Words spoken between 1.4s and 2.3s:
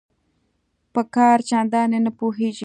چنداني نه